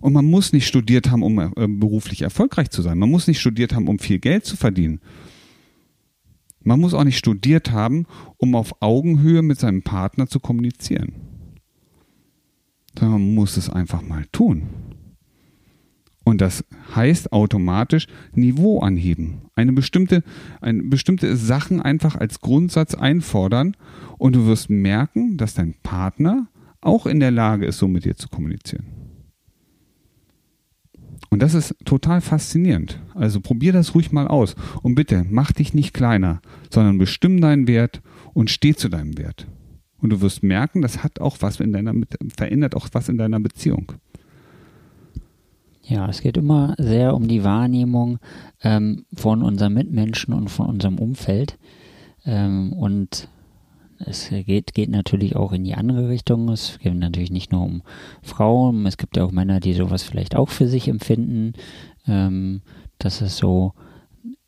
Und 0.00 0.12
man 0.12 0.24
muss 0.24 0.52
nicht 0.52 0.66
studiert 0.66 1.10
haben, 1.10 1.22
um 1.22 1.38
äh, 1.38 1.68
beruflich 1.68 2.22
erfolgreich 2.22 2.70
zu 2.70 2.82
sein. 2.82 2.98
Man 2.98 3.10
muss 3.10 3.28
nicht 3.28 3.40
studiert 3.40 3.72
haben, 3.72 3.86
um 3.86 4.00
viel 4.00 4.18
Geld 4.18 4.44
zu 4.44 4.56
verdienen. 4.56 5.00
Man 6.64 6.80
muss 6.80 6.92
auch 6.92 7.04
nicht 7.04 7.18
studiert 7.18 7.70
haben, 7.70 8.06
um 8.36 8.54
auf 8.56 8.74
Augenhöhe 8.80 9.42
mit 9.42 9.60
seinem 9.60 9.82
Partner 9.82 10.26
zu 10.26 10.40
kommunizieren. 10.40 11.12
Sondern 12.98 13.20
man 13.20 13.34
muss 13.34 13.56
es 13.56 13.70
einfach 13.70 14.02
mal 14.02 14.26
tun. 14.32 14.64
Und 16.24 16.40
das 16.40 16.64
heißt 16.94 17.32
automatisch 17.32 18.06
Niveau 18.34 18.80
anheben. 18.80 19.42
Eine 19.56 19.72
bestimmte, 19.72 20.22
eine 20.60 20.84
bestimmte 20.84 21.36
Sachen 21.36 21.80
einfach 21.80 22.14
als 22.16 22.40
Grundsatz 22.40 22.94
einfordern 22.94 23.76
und 24.18 24.36
du 24.36 24.46
wirst 24.46 24.70
merken, 24.70 25.36
dass 25.36 25.54
dein 25.54 25.74
Partner 25.82 26.46
auch 26.80 27.06
in 27.06 27.20
der 27.20 27.30
Lage 27.30 27.66
ist, 27.66 27.78
so 27.78 27.88
mit 27.88 28.04
dir 28.04 28.16
zu 28.16 28.28
kommunizieren. 28.28 28.86
Und 31.30 31.40
das 31.40 31.54
ist 31.54 31.74
total 31.86 32.20
faszinierend. 32.20 33.00
Also 33.14 33.40
probier 33.40 33.72
das 33.72 33.94
ruhig 33.94 34.12
mal 34.12 34.28
aus. 34.28 34.54
Und 34.82 34.94
bitte, 34.96 35.24
mach 35.30 35.50
dich 35.50 35.72
nicht 35.72 35.94
kleiner, 35.94 36.42
sondern 36.70 36.98
bestimm 36.98 37.40
deinen 37.40 37.66
Wert 37.66 38.02
und 38.34 38.50
steh 38.50 38.74
zu 38.74 38.90
deinem 38.90 39.16
Wert. 39.16 39.46
Und 39.98 40.10
du 40.10 40.20
wirst 40.20 40.42
merken, 40.42 40.82
das 40.82 41.02
hat 41.02 41.20
auch 41.20 41.38
was 41.40 41.58
in 41.58 41.72
deiner, 41.72 41.94
verändert 42.36 42.74
auch 42.74 42.88
was 42.92 43.08
in 43.08 43.16
deiner 43.16 43.40
Beziehung. 43.40 43.92
Ja, 45.84 46.08
es 46.08 46.20
geht 46.20 46.36
immer 46.36 46.74
sehr 46.78 47.14
um 47.14 47.26
die 47.26 47.42
Wahrnehmung 47.42 48.18
ähm, 48.62 49.04
von 49.14 49.42
unseren 49.42 49.74
Mitmenschen 49.74 50.32
und 50.32 50.48
von 50.48 50.66
unserem 50.66 50.98
Umfeld. 50.98 51.58
Ähm, 52.24 52.72
und 52.72 53.28
es 53.98 54.30
geht, 54.30 54.74
geht 54.74 54.90
natürlich 54.90 55.36
auch 55.36 55.52
in 55.52 55.64
die 55.64 55.74
andere 55.74 56.08
Richtung. 56.08 56.48
Es 56.48 56.78
geht 56.78 56.94
natürlich 56.94 57.30
nicht 57.30 57.52
nur 57.52 57.62
um 57.62 57.82
Frauen, 58.22 58.86
es 58.86 58.96
gibt 58.96 59.16
ja 59.16 59.24
auch 59.24 59.32
Männer, 59.32 59.60
die 59.60 59.74
sowas 59.74 60.02
vielleicht 60.02 60.36
auch 60.36 60.48
für 60.48 60.68
sich 60.68 60.88
empfinden, 60.88 61.54
ähm, 62.06 62.62
dass 62.98 63.20
es 63.20 63.36
so, 63.36 63.74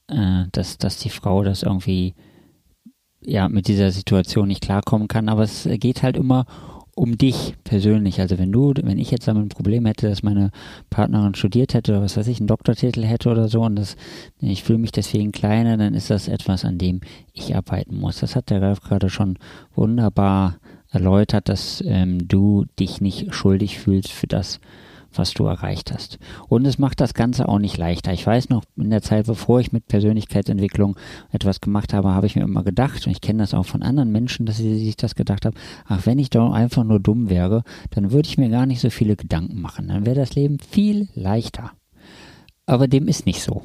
äh, 0.09 0.45
dass, 0.53 0.79
dass 0.79 0.99
die 0.99 1.11
Frau 1.11 1.43
das 1.43 1.63
irgendwie 1.63 2.15
ja 3.21 3.49
mit 3.49 3.69
dieser 3.69 3.91
Situation 3.91 4.49
nicht 4.49 4.63
klarkommen 4.63 5.09
kann. 5.09 5.29
Aber 5.29 5.43
es 5.43 5.69
geht 5.79 6.03
halt 6.03 6.17
immer 6.17 6.47
um 6.47 6.74
dich 6.97 7.55
persönlich. 7.65 8.21
Also 8.21 8.39
wenn 8.39 8.53
du, 8.53 8.73
wenn 8.83 8.99
ich 8.99 9.11
jetzt 9.11 9.29
damit 9.29 9.45
ein 9.45 9.49
Problem 9.49 9.87
hätte, 9.87 10.09
dass 10.09 10.23
meine 10.23 10.51
Partnerin 10.91 11.35
studiert 11.35 11.75
hätte 11.75 11.93
oder 11.93 12.03
was 12.03 12.17
weiß 12.17 12.27
ich, 12.29 12.39
einen 12.39 12.47
Doktortitel 12.47 13.03
hätte 13.05 13.31
oder 13.31 13.49
so 13.49 13.63
und 13.63 13.77
das, 13.77 13.97
ich 14.41 14.63
fühle 14.63 14.79
mich 14.79 14.93
deswegen 14.93 15.33
kleiner, 15.33 15.77
dann 15.77 15.95
ist 15.95 16.11
das 16.11 16.29
etwas, 16.29 16.65
an 16.65 16.79
dem 16.79 17.01
ich 17.33 17.55
arbeiten 17.57 17.99
muss. 17.99 18.21
Das 18.21 18.37
hat 18.37 18.51
der 18.51 18.63
Ralf 18.63 18.81
gerade 18.81 19.11
schon 19.11 19.39
wunderbar 19.75 20.59
erläutert, 20.91 21.49
dass 21.49 21.83
ähm, 21.87 22.29
du 22.29 22.65
dich 22.79 23.01
nicht 23.01 23.35
schuldig 23.35 23.79
fühlst 23.79 24.13
für 24.13 24.29
das, 24.29 24.61
was 25.19 25.35
du 25.35 25.45
erreicht 25.45 25.93
hast. 25.93 26.19
Und 26.49 26.67
es 26.67 26.79
macht 26.79 27.01
das 27.01 27.15
Ganze 27.15 27.49
auch 27.49 27.59
nicht 27.59 27.77
leichter. 27.77 28.13
Ich 28.13 28.27
weiß 28.27 28.49
noch, 28.49 28.65
in 28.77 28.91
der 28.91 29.03
Zeit, 29.03 29.27
bevor 29.27 29.61
ich 29.61 29.73
mit 29.73 29.87
Persönlichkeitsentwicklung 29.89 30.97
etwas 31.31 31.61
gemacht 31.61 31.93
habe, 31.93 32.11
habe 32.11 32.27
ich 32.27 32.37
mir 32.37 32.43
immer 32.43 32.65
gedacht, 32.65 33.07
und 33.07 33.13
ich 33.13 33.21
kenne 33.21 33.43
das 33.43 33.55
auch 33.55 33.67
von 33.67 33.83
anderen 33.83 34.13
Menschen, 34.13 34.47
dass 34.47 34.57
sie 34.57 34.79
sich 34.85 34.97
das 34.97 35.15
gedacht 35.15 35.45
haben, 35.45 35.57
ach, 35.87 36.07
wenn 36.07 36.19
ich 36.19 36.31
doch 36.31 36.53
einfach 36.53 36.85
nur 36.85 37.01
dumm 37.01 37.31
wäre, 37.31 37.63
dann 37.91 38.13
würde 38.13 38.29
ich 38.29 38.39
mir 38.39 38.49
gar 38.49 38.67
nicht 38.67 38.81
so 38.81 38.91
viele 38.91 39.17
Gedanken 39.17 39.61
machen. 39.61 39.89
Dann 39.89 40.07
wäre 40.07 40.17
das 40.17 40.35
Leben 40.35 40.59
viel 40.59 41.09
leichter. 41.15 41.73
Aber 42.67 42.89
dem 42.89 43.09
ist 43.09 43.27
nicht 43.27 43.43
so. 43.43 43.63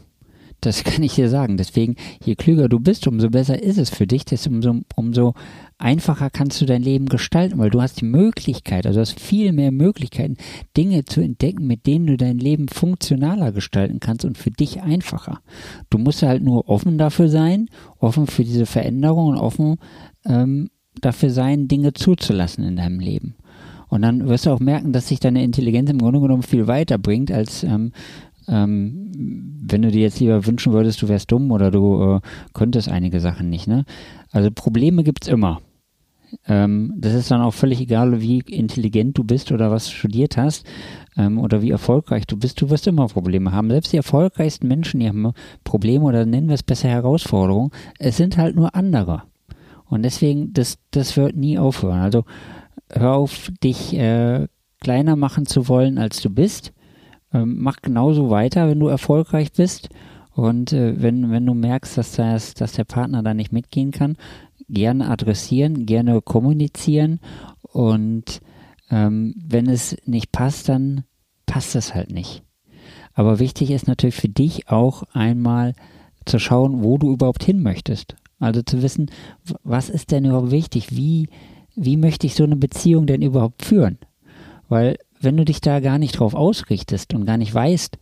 Das 0.61 0.83
kann 0.83 1.03
ich 1.03 1.15
dir 1.15 1.29
sagen. 1.29 1.57
Deswegen, 1.57 1.95
je 2.23 2.35
klüger 2.35 2.67
du 2.67 2.79
bist, 2.79 3.07
umso 3.07 3.29
besser 3.29 3.61
ist 3.61 3.77
es 3.77 3.89
für 3.89 4.07
dich, 4.07 4.25
desto 4.25 4.49
umso, 4.49 4.81
umso 4.95 5.33
einfacher 5.77 6.29
kannst 6.29 6.59
du 6.59 6.65
dein 6.65 6.81
Leben 6.81 7.05
gestalten, 7.07 7.57
weil 7.57 7.69
du 7.69 7.81
hast 7.81 8.01
die 8.01 8.05
Möglichkeit, 8.05 8.85
also 8.85 8.99
hast 8.99 9.19
viel 9.19 9.53
mehr 9.53 9.71
Möglichkeiten, 9.71 10.35
Dinge 10.75 11.05
zu 11.05 11.21
entdecken, 11.21 11.65
mit 11.65 11.87
denen 11.87 12.07
du 12.07 12.17
dein 12.17 12.37
Leben 12.37 12.67
funktionaler 12.67 13.51
gestalten 13.51 13.99
kannst 13.99 14.25
und 14.25 14.37
für 14.37 14.51
dich 14.51 14.81
einfacher. 14.81 15.39
Du 15.89 15.97
musst 15.97 16.23
halt 16.23 16.43
nur 16.43 16.67
offen 16.67 16.97
dafür 16.97 17.29
sein, 17.29 17.69
offen 17.99 18.27
für 18.27 18.43
diese 18.43 18.65
Veränderung 18.65 19.27
und 19.27 19.37
offen 19.37 19.77
ähm, 20.25 20.69
dafür 20.99 21.29
sein, 21.29 21.69
Dinge 21.69 21.93
zuzulassen 21.93 22.65
in 22.65 22.75
deinem 22.75 22.99
Leben. 22.99 23.35
Und 23.89 24.03
dann 24.03 24.27
wirst 24.27 24.45
du 24.45 24.51
auch 24.51 24.59
merken, 24.59 24.93
dass 24.93 25.07
sich 25.07 25.19
deine 25.19 25.43
Intelligenz 25.43 25.89
im 25.89 25.97
Grunde 25.97 26.21
genommen 26.21 26.43
viel 26.43 26.67
weiterbringt, 26.67 27.31
als 27.31 27.63
ähm, 27.63 27.91
ähm, 28.49 29.11
wenn 29.61 29.81
du 29.81 29.91
dir 29.91 30.01
jetzt 30.01 30.19
lieber 30.19 30.45
wünschen 30.45 30.73
würdest, 30.73 31.01
du 31.01 31.07
wärst 31.07 31.31
dumm 31.31 31.51
oder 31.51 31.71
du 31.71 32.15
äh, 32.15 32.19
könntest 32.53 32.89
einige 32.89 33.19
Sachen 33.19 33.49
nicht. 33.49 33.67
Ne? 33.67 33.85
Also 34.31 34.49
Probleme 34.51 35.03
gibt's 35.03 35.27
immer. 35.27 35.61
Ähm, 36.47 36.93
das 36.97 37.13
ist 37.13 37.31
dann 37.31 37.41
auch 37.41 37.53
völlig 37.53 37.79
egal, 37.81 38.21
wie 38.21 38.39
intelligent 38.39 39.17
du 39.17 39.23
bist 39.23 39.51
oder 39.51 39.71
was 39.71 39.85
du 39.85 39.91
studiert 39.91 40.37
hast 40.37 40.65
ähm, 41.17 41.39
oder 41.39 41.61
wie 41.61 41.71
erfolgreich 41.71 42.27
du 42.27 42.37
bist. 42.37 42.61
Du 42.61 42.69
wirst 42.69 42.87
immer 42.87 43.07
Probleme 43.07 43.51
haben. 43.51 43.69
Selbst 43.69 43.93
die 43.93 43.97
erfolgreichsten 43.97 44.67
Menschen, 44.67 44.99
die 44.99 45.07
haben 45.07 45.31
Probleme 45.63 46.05
oder 46.05 46.25
nennen 46.25 46.47
wir 46.47 46.55
es 46.55 46.63
besser 46.63 46.89
Herausforderungen. 46.89 47.71
Es 47.97 48.17
sind 48.17 48.37
halt 48.37 48.55
nur 48.55 48.75
andere. 48.75 49.23
Und 49.85 50.03
deswegen, 50.03 50.53
das, 50.53 50.77
das 50.91 51.17
wird 51.17 51.35
nie 51.35 51.57
aufhören. 51.57 51.99
Also 51.99 52.25
hör 52.91 53.13
auf, 53.13 53.51
dich 53.63 53.95
äh, 53.97 54.47
kleiner 54.81 55.15
machen 55.15 55.45
zu 55.45 55.67
wollen, 55.67 55.97
als 55.97 56.21
du 56.21 56.29
bist. 56.29 56.73
Ähm, 57.33 57.57
mach 57.59 57.77
genauso 57.81 58.29
weiter, 58.29 58.67
wenn 58.67 58.79
du 58.79 58.87
erfolgreich 58.87 59.51
bist. 59.51 59.89
Und 60.33 60.73
äh, 60.73 61.01
wenn, 61.01 61.31
wenn 61.31 61.45
du 61.45 61.53
merkst, 61.53 61.97
dass, 61.97 62.13
das, 62.13 62.53
dass 62.53 62.73
der 62.73 62.85
Partner 62.85 63.23
da 63.23 63.33
nicht 63.33 63.51
mitgehen 63.51 63.91
kann, 63.91 64.17
gerne 64.69 65.09
adressieren, 65.09 65.85
gerne 65.85 66.21
kommunizieren 66.21 67.19
und 67.61 68.39
ähm, 68.91 69.35
wenn 69.37 69.67
es 69.67 69.97
nicht 70.05 70.31
passt, 70.31 70.69
dann 70.69 71.03
passt 71.45 71.75
es 71.75 71.93
halt 71.93 72.11
nicht. 72.11 72.43
Aber 73.13 73.39
wichtig 73.39 73.71
ist 73.71 73.87
natürlich 73.87 74.15
für 74.15 74.29
dich 74.29 74.69
auch 74.69 75.03
einmal 75.13 75.73
zu 76.25 76.39
schauen, 76.39 76.83
wo 76.83 76.97
du 76.97 77.11
überhaupt 77.11 77.43
hin 77.43 77.61
möchtest. 77.61 78.15
Also 78.39 78.61
zu 78.61 78.81
wissen, 78.81 79.11
was 79.63 79.89
ist 79.89 80.11
denn 80.11 80.25
überhaupt 80.25 80.51
wichtig? 80.51 80.95
Wie, 80.95 81.27
wie 81.75 81.97
möchte 81.97 82.27
ich 82.27 82.35
so 82.35 82.43
eine 82.43 82.55
Beziehung 82.55 83.07
denn 83.07 83.21
überhaupt 83.21 83.65
führen? 83.65 83.97
Weil 84.69 84.97
wenn 85.19 85.37
du 85.37 85.45
dich 85.45 85.61
da 85.61 85.79
gar 85.79 85.97
nicht 85.97 86.19
drauf 86.19 86.33
ausrichtest 86.33 87.13
und 87.13 87.25
gar 87.25 87.37
nicht 87.37 87.53
weißt, 87.53 87.97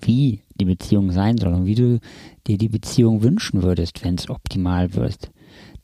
wie 0.00 0.42
die 0.58 0.64
Beziehung 0.64 1.12
sein 1.12 1.38
soll 1.38 1.52
und 1.52 1.66
wie 1.66 1.74
du 1.74 2.00
dir 2.46 2.58
die 2.58 2.68
Beziehung 2.68 3.22
wünschen 3.22 3.62
würdest, 3.62 4.04
wenn 4.04 4.16
es 4.16 4.30
optimal 4.30 4.94
wird, 4.94 5.30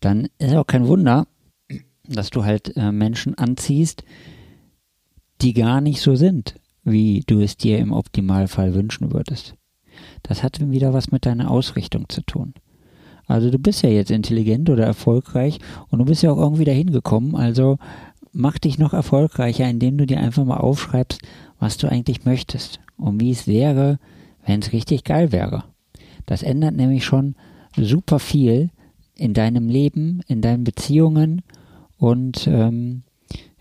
dann 0.00 0.29
ist 0.38 0.55
auch 0.55 0.67
kein 0.67 0.87
Wunder, 0.87 1.26
dass 2.05 2.31
du 2.31 2.45
halt 2.45 2.76
äh, 2.76 2.93
Menschen 2.93 3.37
anziehst, 3.37 4.05
die 5.41 5.55
gar 5.55 5.81
nicht 5.81 6.00
so 6.00 6.14
sind, 6.14 6.55
wie 6.85 7.23
du 7.26 7.41
es 7.41 7.57
dir 7.57 7.79
im 7.79 7.93
Optimalfall 7.93 8.75
wünschen 8.75 9.12
würdest. 9.12 9.55
Das 10.23 10.43
hat 10.43 10.71
wieder 10.71 10.93
was 10.93 11.12
mit 11.12 11.26
deiner 11.26 11.50
Ausrichtung 11.50 12.09
zu 12.09 12.23
tun. 12.23 12.55
Also 13.26 13.50
du 13.50 13.59
bist 13.59 13.83
ja 13.83 13.88
jetzt 13.88 14.11
intelligent 14.11 14.69
oder 14.69 14.85
erfolgreich 14.85 15.59
und 15.88 16.00
du 16.00 16.05
bist 16.05 16.23
ja 16.23 16.33
auch 16.33 16.38
irgendwie 16.38 16.64
dahin 16.64 16.91
gekommen, 16.91 17.37
also 17.37 17.79
mach 18.33 18.59
dich 18.59 18.79
noch 18.79 18.92
erfolgreicher, 18.92 19.68
indem 19.68 19.99
du 19.99 20.07
dir 20.07 20.21
einfach 20.21 20.45
mal 20.45 20.59
aufschreibst, 20.59 21.21
was 21.59 21.77
du 21.77 21.88
eigentlich 21.88 22.25
möchtest 22.25 22.81
und 22.97 23.21
wie 23.21 23.31
es 23.31 23.47
wäre, 23.47 23.99
wenn 24.45 24.61
es 24.61 24.73
richtig 24.73 25.05
geil 25.05 25.33
wäre. 25.33 25.64
Das 26.27 26.42
ändert 26.42 26.75
nämlich 26.75 27.05
schon 27.05 27.35
super 27.77 28.18
viel 28.18 28.71
in 29.16 29.35
deinem 29.35 29.68
Leben, 29.68 30.21
in 30.27 30.40
deinen 30.40 30.64
Beziehungen 30.64 31.42
und 31.99 32.47
ähm, 32.47 33.03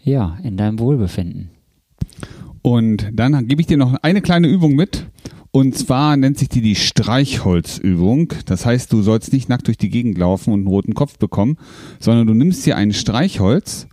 ja, 0.04 0.38
in 0.44 0.58
deinem 0.58 0.80
Wohlbefinden. 0.80 1.52
Und 2.62 3.10
dann 3.14 3.48
gebe 3.48 3.62
ich 3.62 3.68
dir 3.68 3.78
noch 3.78 3.96
eine 4.02 4.22
kleine 4.22 4.48
Übung 4.48 4.76
mit. 4.76 5.08
Und 5.54 5.78
zwar 5.78 6.16
nennt 6.16 6.38
sich 6.38 6.48
die 6.48 6.62
die 6.62 6.76
Streichholzübung. 6.76 8.34
Das 8.46 8.66
heißt, 8.66 8.92
du 8.94 9.02
sollst 9.02 9.34
nicht 9.34 9.50
nackt 9.50 9.68
durch 9.68 9.78
die 9.78 9.90
Gegend 9.90 10.18
laufen 10.18 10.54
und 10.54 10.62
einen 10.62 10.68
roten 10.68 10.94
Kopf 10.94 11.18
bekommen, 11.18 11.58
sondern 12.00 12.26
du 12.28 12.34
nimmst 12.34 12.66
dir 12.66 12.78
ein 12.78 12.94
Streichholz, 12.94 13.88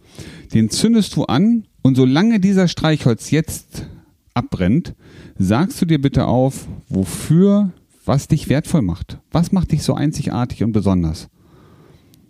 den 0.54 0.70
zündest 0.70 1.16
du 1.16 1.24
an 1.24 1.66
und 1.82 1.96
solange 1.96 2.40
dieser 2.40 2.68
Streichholz 2.68 3.30
jetzt 3.30 3.86
abbrennt, 4.34 4.94
sagst 5.38 5.80
du 5.80 5.86
dir 5.86 6.00
bitte 6.00 6.26
auf, 6.26 6.66
wofür, 6.88 7.72
was 8.04 8.28
dich 8.28 8.48
wertvoll 8.48 8.82
macht. 8.82 9.18
Was 9.30 9.52
macht 9.52 9.72
dich 9.72 9.82
so 9.82 9.94
einzigartig 9.94 10.64
und 10.64 10.72
besonders? 10.72 11.28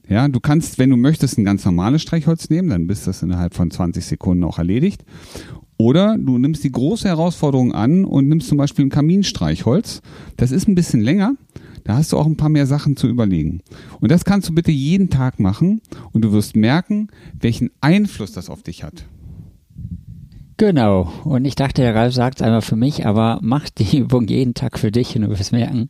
Ja, 0.09 0.27
du 0.27 0.41
kannst, 0.41 0.79
wenn 0.79 0.91
du 0.91 0.97
möchtest, 0.97 1.37
ein 1.39 1.45
ganz 1.45 1.65
normales 1.65 2.03
Streichholz 2.03 2.49
nehmen, 2.49 2.71
dann 2.71 2.87
bist 2.87 3.07
das 3.07 3.23
innerhalb 3.23 3.55
von 3.55 3.71
20 3.71 4.05
Sekunden 4.05 4.45
auch 4.45 4.59
erledigt. 4.59 5.05
Oder 5.77 6.17
du 6.19 6.39
nimmst 6.39 6.65
die 6.65 6.73
große 6.73 7.07
Herausforderung 7.07 7.73
an 7.73 8.05
und 8.05 8.29
nimmst 8.29 8.49
zum 8.49 8.59
Beispiel 8.59 8.87
ein 8.87 8.91
Kaminstreichholz. 8.91 10.01
Das 10.37 10.51
ist 10.51 10.67
ein 10.67 10.75
bisschen 10.75 11.01
länger. 11.01 11.35
Da 11.89 11.97
hast 11.97 12.13
du 12.13 12.19
auch 12.19 12.27
ein 12.27 12.37
paar 12.37 12.51
mehr 12.51 12.67
Sachen 12.67 12.99
zu 12.99 13.09
überlegen. 13.09 13.63
Und 13.99 14.11
das 14.11 14.27
kannst 14.27 14.47
du 14.47 14.55
bitte 14.55 14.71
jeden 14.71 15.09
Tag 15.09 15.41
machen 15.41 15.81
und 16.13 16.21
du 16.23 16.33
wirst 16.33 16.55
merken, 16.55 17.09
welchen 17.41 17.71
Einfluss 17.81 18.31
das 18.31 18.51
auf 18.51 18.63
dich 18.63 18.85
hat. 18.85 19.07
Genau. 20.59 21.11
Und 21.25 21.47
ich 21.47 21.55
dachte, 21.55 21.81
der 21.81 21.95
Ralf 21.95 22.13
sagt 22.13 22.41
es 22.41 22.47
einmal 22.47 22.61
für 22.61 22.77
mich, 22.77 23.07
aber 23.07 23.39
mach 23.41 23.71
die 23.71 23.97
Übung 24.01 24.29
jeden 24.29 24.53
Tag 24.53 24.79
für 24.79 24.93
dich 24.93 25.17
und 25.17 25.23
du 25.23 25.31
wirst 25.31 25.53
merken, 25.53 25.89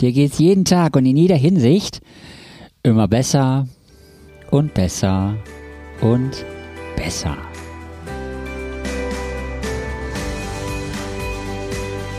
dir 0.00 0.10
geht 0.10 0.32
es 0.32 0.40
jeden 0.40 0.64
Tag 0.64 0.96
und 0.96 1.06
in 1.06 1.16
jeder 1.16 1.36
Hinsicht 1.36 2.00
Immer 2.82 3.06
besser 3.06 3.68
und 4.50 4.74
besser 4.74 5.36
und 6.00 6.44
besser. 6.96 7.36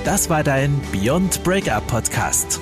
Das 0.05 0.29
war 0.29 0.43
dein 0.43 0.79
Beyond 0.93 1.43
Breakup 1.43 1.85
Podcast. 1.87 2.61